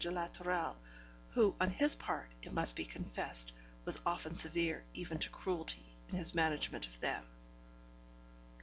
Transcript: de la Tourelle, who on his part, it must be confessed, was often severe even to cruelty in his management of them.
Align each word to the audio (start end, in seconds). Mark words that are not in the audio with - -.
de 0.03 0.09
la 0.09 0.25
Tourelle, 0.25 0.75
who 1.29 1.55
on 1.61 1.69
his 1.69 1.93
part, 1.93 2.27
it 2.41 2.51
must 2.51 2.75
be 2.75 2.83
confessed, 2.83 3.51
was 3.85 4.01
often 4.03 4.33
severe 4.33 4.83
even 4.95 5.19
to 5.19 5.29
cruelty 5.29 5.95
in 6.09 6.15
his 6.15 6.33
management 6.33 6.87
of 6.87 6.99
them. 7.01 7.23